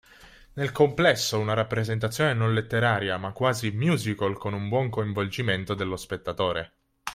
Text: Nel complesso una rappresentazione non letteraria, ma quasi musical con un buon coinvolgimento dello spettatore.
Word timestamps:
Nel 0.53 0.71
complesso 0.71 1.37
una 1.37 1.53
rappresentazione 1.53 2.33
non 2.33 2.55
letteraria, 2.55 3.17
ma 3.19 3.33
quasi 3.33 3.69
musical 3.69 4.35
con 4.35 4.55
un 4.55 4.67
buon 4.67 4.89
coinvolgimento 4.89 5.75
dello 5.75 5.95
spettatore. 5.95 6.71